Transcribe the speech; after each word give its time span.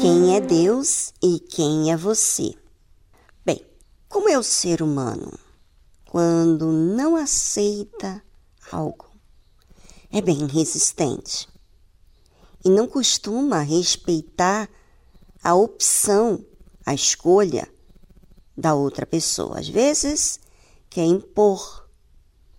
Quem 0.00 0.34
é 0.36 0.40
Deus 0.40 1.12
e 1.22 1.40
quem 1.40 1.92
é 1.92 1.96
você? 1.96 2.54
Bem, 3.44 3.64
como 4.08 4.28
é 4.28 4.38
o 4.38 4.42
ser 4.42 4.82
humano 4.82 5.32
quando 6.04 6.72
não 6.72 7.16
aceita 7.16 8.22
algo? 8.70 9.10
É 10.10 10.20
bem 10.20 10.46
resistente 10.46 11.48
e 12.64 12.68
não 12.68 12.86
costuma 12.86 13.60
respeitar 13.60 14.68
a 15.42 15.54
opção, 15.54 16.44
a 16.84 16.92
escolha 16.92 17.70
da 18.56 18.74
outra 18.74 19.06
pessoa. 19.06 19.60
Às 19.60 19.68
vezes, 19.68 20.40
quer 20.88 21.04
impor 21.04 21.88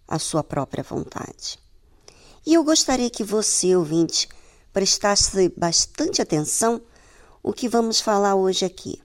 a 0.08 0.18
sua 0.18 0.44
própria 0.44 0.84
vontade. 0.84 1.60
E 2.46 2.54
eu 2.56 2.64
gostaria 2.64 3.10
que 3.10 3.24
você, 3.24 3.76
ouvinte, 3.76 4.28
prestasse 4.74 5.50
bastante 5.56 6.22
atenção 6.22 6.82
o 7.44 7.54
que 7.54 7.70
vamos 7.70 8.00
falar 8.00 8.36
hoje 8.36 8.66
aqui, 8.66 9.02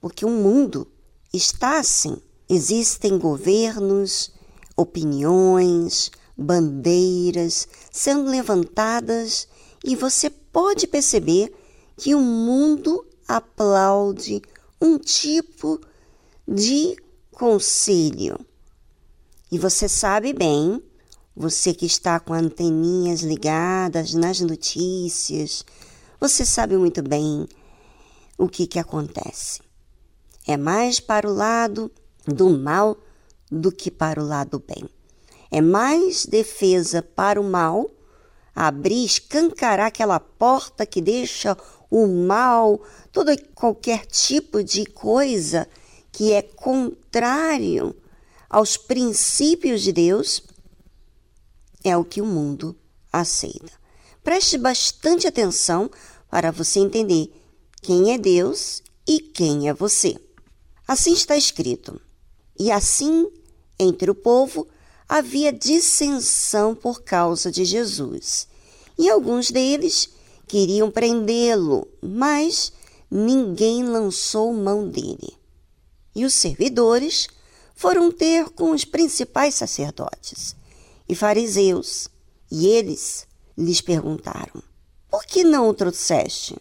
porque 0.00 0.24
o 0.24 0.30
mundo 0.30 0.86
está 1.32 1.78
assim. 1.78 2.16
Existem 2.48 3.18
governos, 3.18 4.32
opiniões, 4.76 6.10
bandeiras 6.36 7.66
sendo 7.90 8.30
levantadas 8.30 9.48
e 9.84 9.96
você 9.96 10.30
pode 10.30 10.86
perceber 10.86 11.52
que 11.96 12.14
o 12.14 12.20
mundo 12.20 13.04
aplaude 13.26 14.42
um 14.80 14.98
tipo 14.98 15.80
de 16.46 16.96
conselho. 17.32 18.38
E 19.50 19.58
você 19.58 19.88
sabe 19.88 20.32
bem, 20.32 20.82
você 21.36 21.74
que 21.74 21.84
está 21.84 22.18
com 22.18 22.32
anteninhas 22.32 23.20
ligadas 23.20 24.14
nas 24.14 24.40
notícias, 24.40 25.64
você 26.18 26.46
sabe 26.46 26.78
muito 26.78 27.02
bem 27.02 27.46
o 28.38 28.48
que, 28.48 28.66
que 28.66 28.78
acontece. 28.78 29.60
É 30.46 30.56
mais 30.56 30.98
para 30.98 31.28
o 31.28 31.34
lado 31.34 31.92
do 32.26 32.48
mal 32.48 32.96
do 33.50 33.70
que 33.70 33.90
para 33.90 34.22
o 34.22 34.26
lado 34.26 34.62
bem. 34.66 34.88
É 35.50 35.60
mais 35.60 36.24
defesa 36.24 37.02
para 37.02 37.40
o 37.40 37.44
mal, 37.44 37.90
abrir, 38.54 39.04
escancarar 39.04 39.88
aquela 39.88 40.18
porta 40.18 40.86
que 40.86 41.02
deixa 41.02 41.56
o 41.90 42.06
mal, 42.06 42.80
todo 43.12 43.30
qualquer 43.54 44.06
tipo 44.06 44.64
de 44.64 44.86
coisa 44.86 45.68
que 46.10 46.32
é 46.32 46.40
contrário 46.40 47.94
aos 48.48 48.76
princípios 48.76 49.82
de 49.82 49.92
Deus, 49.92 50.42
é 51.88 51.96
o 51.96 52.04
que 52.04 52.20
o 52.20 52.26
mundo 52.26 52.76
aceita. 53.12 53.72
Preste 54.22 54.58
bastante 54.58 55.26
atenção 55.26 55.90
para 56.28 56.50
você 56.50 56.80
entender 56.80 57.32
quem 57.80 58.12
é 58.12 58.18
Deus 58.18 58.82
e 59.06 59.20
quem 59.20 59.68
é 59.68 59.74
você. 59.74 60.16
Assim 60.86 61.12
está 61.12 61.36
escrito: 61.36 62.00
E 62.58 62.70
assim, 62.70 63.30
entre 63.78 64.10
o 64.10 64.14
povo, 64.14 64.66
havia 65.08 65.52
dissensão 65.52 66.74
por 66.74 67.02
causa 67.02 67.50
de 67.50 67.64
Jesus. 67.64 68.48
E 68.98 69.08
alguns 69.08 69.50
deles 69.50 70.10
queriam 70.48 70.90
prendê-lo, 70.90 71.86
mas 72.02 72.72
ninguém 73.10 73.84
lançou 73.84 74.52
mão 74.52 74.88
dele. 74.88 75.36
E 76.14 76.24
os 76.24 76.34
servidores 76.34 77.28
foram 77.76 78.10
ter 78.10 78.48
com 78.50 78.70
os 78.70 78.84
principais 78.84 79.54
sacerdotes 79.54 80.56
e 81.08 81.14
fariseus, 81.14 82.08
e 82.50 82.66
eles 82.66 83.26
lhes 83.56 83.80
perguntaram: 83.80 84.62
Por 85.10 85.24
que 85.24 85.44
não 85.44 85.68
o 85.68 85.74
trouxeste? 85.74 86.56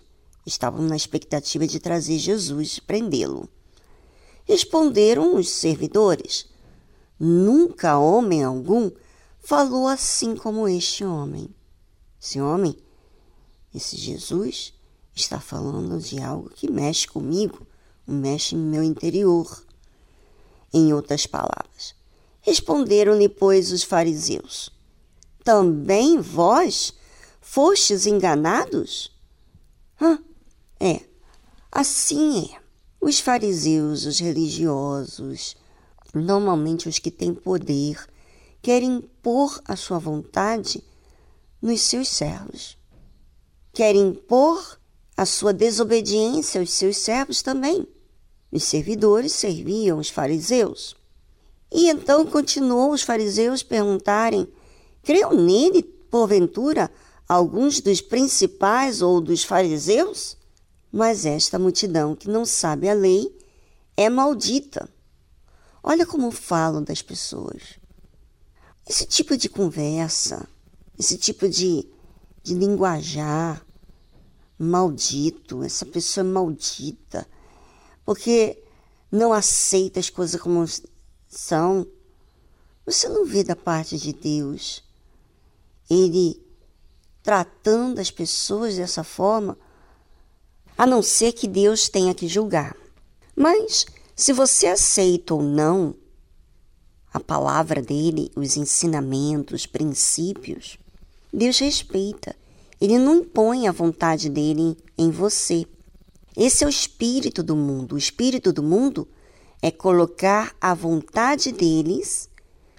Estavam 0.46 0.84
na 0.84 0.96
expectativa 0.96 1.66
de 1.66 1.80
trazer 1.80 2.18
Jesus 2.20 2.78
e 2.78 2.82
prendê-lo. 2.82 3.50
Responderam 4.46 5.36
os 5.36 5.50
servidores: 5.50 6.48
Nunca 7.20 7.98
homem 7.98 8.44
algum 8.44 8.92
falou 9.40 9.88
assim 9.88 10.36
como 10.36 10.68
este 10.68 11.04
homem. 11.04 11.50
Esse 12.22 12.42
homem, 12.42 12.78
esse 13.74 13.96
Jesus, 13.98 14.74
está 15.16 15.40
falando 15.40 16.00
de 16.00 16.22
algo 16.22 16.50
que 16.50 16.70
mexe 16.70 17.08
comigo, 17.08 17.66
mexe 18.06 18.56
no 18.56 18.70
meu 18.70 18.84
interior. 18.84 19.64
Em 20.74 20.94
outras 20.94 21.26
palavras, 21.26 21.96
responderam-lhe, 22.46 23.28
pois, 23.28 23.72
os 23.72 23.84
fariseus: 23.84 24.70
Também 25.44 26.22
vós 26.22 26.94
fostes 27.42 28.06
enganados? 28.06 29.12
Hã? 30.00 30.20
É, 30.80 31.02
assim 31.72 32.52
é. 32.54 32.66
Os 33.02 33.20
fariseus, 33.20 34.06
os 34.06 34.20
religiosos, 34.20 35.56
normalmente 36.14 36.88
os 36.88 36.98
que 36.98 37.12
têm 37.12 37.34
poder, 37.34 38.04
querem 38.62 38.98
impor 38.98 39.62
a 39.66 39.76
sua 39.76 40.00
vontade 40.00 40.84
nos 41.62 41.82
seus 41.82 42.08
servos. 42.08 42.78
Querem 43.74 44.10
impor 44.10 44.80
a 45.16 45.26
sua 45.26 45.54
desobediência 45.54 46.60
aos 46.62 46.72
seus 46.72 46.98
servos 46.98 47.42
também. 47.42 47.88
Os 48.52 48.64
servidores 48.64 49.34
serviam 49.34 50.00
os 50.00 50.10
fariseus. 50.10 50.96
E 51.76 51.90
então 51.90 52.26
continuou 52.26 52.94
os 52.94 53.02
fariseus 53.02 53.62
perguntarem: 53.62 54.48
Creu 55.04 55.34
nele, 55.34 55.84
porventura, 55.84 56.90
alguns 57.28 57.82
dos 57.82 58.00
principais 58.00 59.02
ou 59.02 59.20
dos 59.20 59.44
fariseus? 59.44 60.38
Mas 60.90 61.26
esta 61.26 61.60
multidão 61.60 62.16
que 62.16 62.30
não 62.30 62.46
sabe 62.46 62.88
a 62.88 62.94
lei 62.94 63.38
é 63.98 64.10
maldita. 64.10 64.90
Olha 65.84 66.06
como 66.06 66.32
falam 66.32 66.82
das 66.82 67.02
pessoas. 67.02 67.78
Esse 68.88 69.06
tipo 69.06 69.36
de 69.36 69.50
conversa, 69.50 70.48
esse 70.98 71.18
tipo 71.18 71.50
de, 71.50 71.86
de 72.42 72.54
linguajar 72.54 73.66
maldito, 74.58 75.62
essa 75.62 75.86
pessoa 75.86 76.26
é 76.26 76.30
maldita, 76.30 77.28
porque 78.06 78.64
não 79.12 79.34
aceita 79.34 80.00
as 80.00 80.10
coisas 80.10 80.40
como 80.40 80.66
são. 81.38 81.86
Você 82.86 83.10
não 83.10 83.26
vê 83.26 83.44
da 83.44 83.56
parte 83.56 83.98
de 83.98 84.14
Deus 84.14 84.84
ele 85.90 86.42
tratando 87.22 88.00
as 88.00 88.12
pessoas 88.12 88.76
dessa 88.76 89.04
forma 89.04 89.58
a 90.78 90.86
não 90.86 91.02
ser 91.02 91.32
que 91.32 91.48
Deus 91.48 91.90
tenha 91.90 92.14
que 92.14 92.28
julgar. 92.28 92.76
Mas 93.36 93.86
se 94.16 94.34
você 94.34 94.68
aceita 94.68 95.34
ou 95.34 95.42
não 95.42 95.96
a 97.14 97.20
palavra 97.20 97.82
dele, 97.82 98.32
os 98.36 98.58
ensinamentos, 98.58 99.62
os 99.62 99.66
princípios, 99.66 100.78
Deus 101.32 101.60
respeita. 101.60 102.36
Ele 102.80 102.98
não 102.98 103.16
impõe 103.16 103.68
a 103.68 103.72
vontade 103.72 104.30
dele 104.30 104.78
em 104.98 105.10
você. 105.10 105.66
Esse 106.36 106.64
é 106.64 106.68
o 106.68 106.70
espírito 106.70 107.42
do 107.42 107.56
mundo. 107.56 107.96
O 107.96 107.98
espírito 107.98 108.52
do 108.52 108.62
mundo 108.62 109.08
é 109.66 109.72
colocar 109.72 110.56
a 110.62 110.76
vontade 110.76 111.52
deles, 111.52 112.30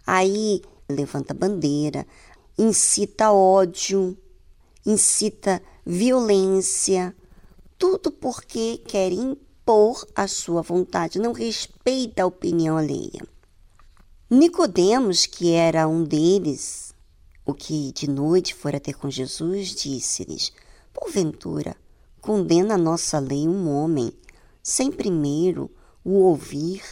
aí 0.07 0.63
levanta 0.89 1.35
bandeira, 1.35 2.07
incita 2.57 3.33
ódio, 3.33 4.17
incita 4.87 5.61
violência, 5.85 7.13
tudo 7.77 8.13
porque 8.13 8.79
quer 8.87 9.11
impor 9.11 10.07
a 10.15 10.29
sua 10.29 10.63
vontade, 10.63 11.19
não 11.19 11.33
respeita 11.33 12.23
a 12.23 12.27
opinião 12.27 12.77
alheia. 12.77 13.27
Nicodemos, 14.31 15.27
que 15.27 15.51
era 15.51 15.89
um 15.89 16.05
deles, 16.05 16.95
o 17.45 17.53
que 17.53 17.91
de 17.91 18.09
noite 18.09 18.55
fora 18.55 18.79
ter 18.79 18.95
com 18.95 19.11
Jesus, 19.11 19.71
disse-lhes: 19.71 20.53
Porventura, 20.95 21.75
condena 22.21 22.75
a 22.75 22.79
nossa 22.79 23.19
lei 23.19 23.49
um 23.49 23.69
homem, 23.69 24.13
sem 24.63 24.93
primeiro 24.93 25.69
o 26.07 26.21
ouvir 26.21 26.85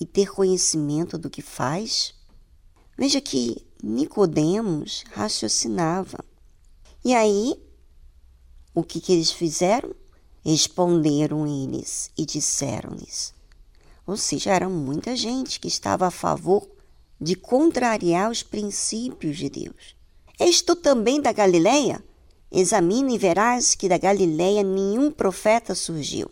e 0.00 0.06
ter 0.06 0.32
conhecimento 0.32 1.18
do 1.18 1.28
que 1.28 1.42
faz? 1.42 2.14
Veja 2.96 3.20
que 3.20 3.66
Nicodemos 3.82 5.04
raciocinava. 5.12 6.24
E 7.04 7.14
aí, 7.14 7.62
o 8.74 8.82
que, 8.82 9.02
que 9.02 9.12
eles 9.12 9.30
fizeram? 9.30 9.94
Responderam 10.42 11.46
eles 11.46 12.10
e 12.16 12.24
disseram-lhes. 12.24 13.34
Ou 14.06 14.16
seja, 14.16 14.54
era 14.54 14.68
muita 14.68 15.14
gente 15.14 15.60
que 15.60 15.68
estava 15.68 16.06
a 16.06 16.10
favor 16.10 16.66
de 17.20 17.34
contrariar 17.34 18.30
os 18.30 18.42
princípios 18.42 19.36
de 19.36 19.50
Deus. 19.50 19.94
És 20.40 20.62
tu 20.62 20.74
também 20.74 21.20
da 21.20 21.32
Galileia? 21.32 22.02
Examina 22.50 23.12
e 23.12 23.18
verás 23.18 23.74
que 23.74 23.90
da 23.90 23.98
Galileia 23.98 24.62
nenhum 24.62 25.10
profeta 25.10 25.74
surgiu. 25.74 26.30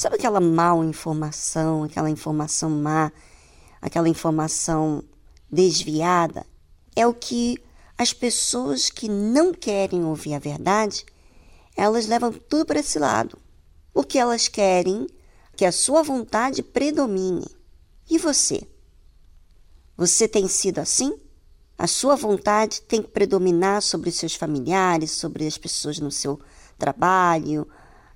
Sabe 0.00 0.16
aquela 0.16 0.40
mal 0.40 0.82
informação, 0.82 1.82
aquela 1.82 2.08
informação 2.08 2.70
má, 2.70 3.12
aquela 3.82 4.08
informação 4.08 5.04
desviada? 5.52 6.46
É 6.96 7.06
o 7.06 7.12
que 7.12 7.62
as 7.98 8.14
pessoas 8.14 8.88
que 8.88 9.10
não 9.10 9.52
querem 9.52 10.02
ouvir 10.02 10.32
a 10.32 10.38
verdade, 10.38 11.04
elas 11.76 12.06
levam 12.06 12.32
tudo 12.32 12.64
para 12.64 12.80
esse 12.80 12.98
lado, 12.98 13.36
porque 13.92 14.18
elas 14.18 14.48
querem 14.48 15.06
que 15.54 15.66
a 15.66 15.70
sua 15.70 16.02
vontade 16.02 16.62
predomine. 16.62 17.46
E 18.08 18.16
você? 18.16 18.66
Você 19.98 20.26
tem 20.26 20.48
sido 20.48 20.78
assim? 20.78 21.14
A 21.76 21.86
sua 21.86 22.16
vontade 22.16 22.80
tem 22.80 23.02
que 23.02 23.10
predominar 23.10 23.82
sobre 23.82 24.08
os 24.08 24.16
seus 24.16 24.34
familiares, 24.34 25.10
sobre 25.10 25.46
as 25.46 25.58
pessoas 25.58 25.98
no 25.98 26.10
seu 26.10 26.40
trabalho, 26.78 27.68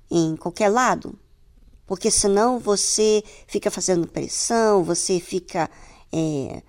em 0.09 0.35
qualquer 0.35 0.69
lado? 0.69 1.15
Porque 1.85 2.09
senão 2.09 2.59
você 2.59 3.23
fica 3.47 3.69
fazendo 3.69 4.07
pressão, 4.07 4.83
você 4.83 5.19
fica 5.19 5.69
é, 6.11 6.61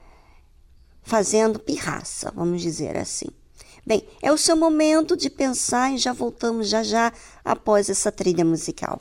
fazendo 1.02 1.58
pirraça, 1.58 2.32
vamos 2.34 2.60
dizer 2.60 2.96
assim. 2.96 3.28
Bem, 3.86 4.06
é 4.20 4.32
o 4.32 4.36
seu 4.36 4.56
momento 4.56 5.16
de 5.16 5.30
pensar 5.30 5.92
e 5.94 5.98
já 5.98 6.12
voltamos 6.12 6.68
já 6.68 6.82
já 6.82 7.12
após 7.44 7.88
essa 7.88 8.10
trilha 8.10 8.44
musical. 8.44 9.00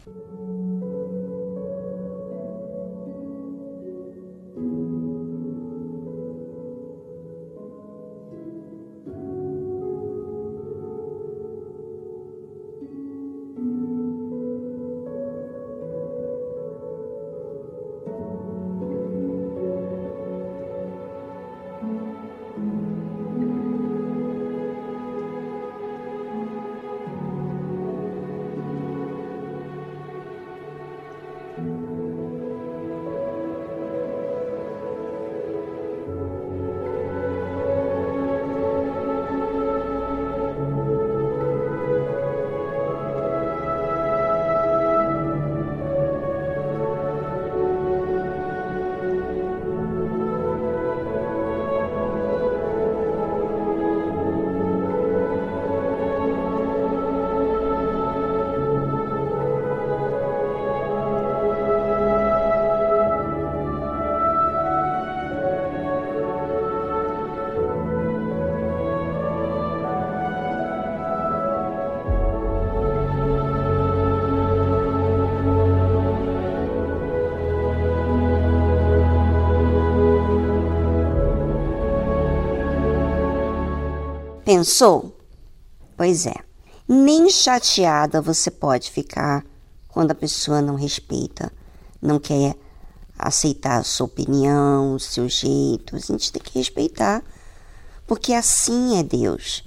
Pensou? 84.46 85.18
Pois 85.98 86.28
é, 86.28 86.36
nem 86.88 87.32
chateada 87.32 88.22
você 88.22 88.52
pode 88.52 88.92
ficar 88.92 89.44
quando 89.88 90.12
a 90.12 90.16
pessoa 90.16 90.62
não 90.62 90.76
respeita, 90.76 91.52
não 92.00 92.20
quer 92.20 92.56
aceitar 93.18 93.80
a 93.80 93.84
sua 93.84 94.06
opinião, 94.06 94.94
o 94.94 95.00
seu 95.00 95.28
jeito. 95.28 95.96
A 95.96 96.00
gente 96.00 96.32
tem 96.32 96.40
que 96.44 96.60
respeitar, 96.60 97.24
porque 98.06 98.34
assim 98.34 99.00
é 99.00 99.04
Deus. 99.04 99.64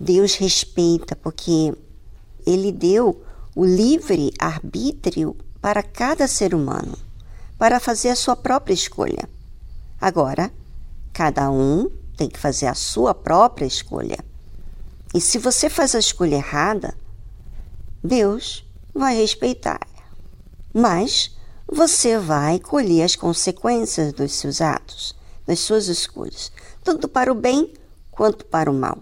Deus 0.00 0.34
respeita, 0.34 1.14
porque 1.14 1.72
Ele 2.44 2.72
deu 2.72 3.22
o 3.54 3.64
livre 3.64 4.32
arbítrio 4.36 5.36
para 5.60 5.80
cada 5.80 6.26
ser 6.26 6.56
humano, 6.56 6.98
para 7.56 7.78
fazer 7.78 8.08
a 8.08 8.16
sua 8.16 8.34
própria 8.34 8.74
escolha. 8.74 9.28
Agora, 10.00 10.52
cada 11.12 11.48
um 11.52 12.01
tem 12.22 12.30
que 12.30 12.38
fazer 12.38 12.68
a 12.68 12.74
sua 12.74 13.12
própria 13.12 13.66
escolha. 13.66 14.18
E 15.12 15.20
se 15.20 15.38
você 15.38 15.68
faz 15.68 15.92
a 15.92 15.98
escolha 15.98 16.36
errada, 16.36 16.94
Deus 18.02 18.64
vai 18.94 19.16
respeitar. 19.16 19.80
Mas 20.72 21.36
você 21.66 22.16
vai 22.16 22.60
colher 22.60 23.02
as 23.02 23.16
consequências 23.16 24.12
dos 24.12 24.32
seus 24.34 24.60
atos, 24.60 25.16
das 25.44 25.58
suas 25.58 25.88
escolhas, 25.88 26.52
tanto 26.84 27.08
para 27.08 27.32
o 27.32 27.34
bem 27.34 27.72
quanto 28.12 28.46
para 28.46 28.70
o 28.70 28.74
mal. 28.74 28.98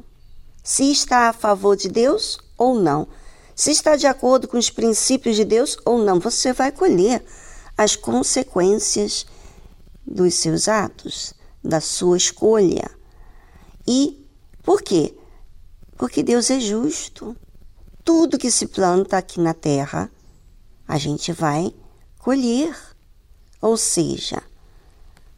Se 0.65 0.91
está 0.91 1.29
a 1.29 1.35
favor 1.35 1.77
de 1.77 1.89
Deus 1.91 2.39
ou 2.57 2.81
não, 2.81 3.07
se 3.55 3.71
está 3.71 3.97
de 3.97 4.07
acordo 4.07 4.49
com 4.49 4.57
os 4.57 4.71
princípios 4.71 5.37
de 5.37 5.45
Deus 5.45 5.77
ou 5.85 5.99
não, 5.99 6.19
você 6.19 6.55
vai 6.55 6.73
colher 6.73 7.23
as 7.77 7.97
consequências 7.97 9.27
dos 10.07 10.35
seus 10.37 10.69
atos, 10.69 11.35
da 11.63 11.83
sua 11.83 12.17
escolha. 12.17 13.00
E 13.93 14.25
por 14.63 14.83
quê? 14.83 15.17
Porque 15.99 16.23
Deus 16.23 16.49
é 16.49 16.61
justo. 16.61 17.37
Tudo 18.05 18.39
que 18.39 18.49
se 18.49 18.69
planta 18.69 19.19
aqui 19.19 19.41
na 19.41 19.53
terra, 19.53 20.09
a 20.87 20.97
gente 20.97 21.33
vai 21.33 21.75
colher. 22.21 22.73
Ou 23.61 23.77
seja, 23.77 24.41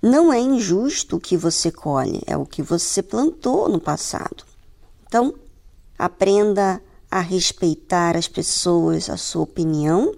não 0.02 0.30
é 0.30 0.38
injusto 0.38 1.16
o 1.16 1.20
que 1.20 1.34
você 1.34 1.72
colhe, 1.72 2.20
é 2.26 2.36
o 2.36 2.44
que 2.44 2.62
você 2.62 3.02
plantou 3.02 3.70
no 3.70 3.80
passado. 3.80 4.44
Então, 5.06 5.32
aprenda 5.98 6.82
a 7.10 7.20
respeitar 7.20 8.18
as 8.18 8.28
pessoas, 8.28 9.08
a 9.08 9.16
sua 9.16 9.44
opinião 9.44 10.14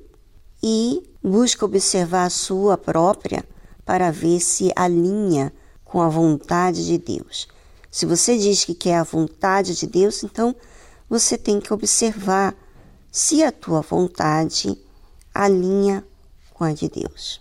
e 0.61 1.09
busque 1.23 1.65
observar 1.65 2.25
a 2.25 2.31
sua 2.31 2.77
própria 2.77 3.45
para 3.85 4.11
ver 4.11 4.41
se 4.41 4.73
alinha 4.75 5.53
com 5.85 6.03
a 6.03 6.09
vontade 6.09 6.85
de 6.85 6.99
Deus. 6.99 7.47
Se 7.95 8.07
você 8.07 8.37
diz 8.37 8.65
que 8.65 8.75
quer 8.75 8.97
a 8.97 9.05
vontade 9.05 9.73
de 9.77 9.87
Deus, 9.87 10.25
então 10.25 10.53
você 11.09 11.39
tem 11.39 11.61
que 11.61 11.73
observar 11.73 12.53
se 13.09 13.41
a 13.45 13.53
tua 13.53 13.83
vontade 13.83 14.77
alinha 15.33 16.05
com 16.53 16.65
a 16.65 16.73
de 16.73 16.89
Deus. 16.89 17.39